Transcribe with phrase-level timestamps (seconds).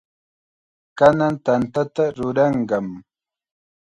[0.97, 2.87] Kanan tantata ruranqam.